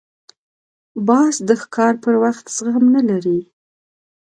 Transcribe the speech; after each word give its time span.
باز 1.07 1.35
د 1.47 1.49
ښکار 1.61 1.93
پر 2.03 2.13
وخت 2.23 2.45
زغم 2.57 2.85
نه 2.95 3.01
لري 3.09 3.39